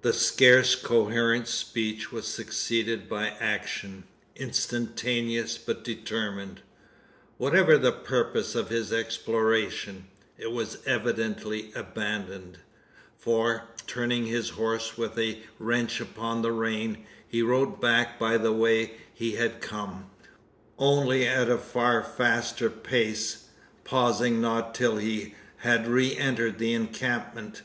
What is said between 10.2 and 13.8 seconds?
it was evidently abandoned: for,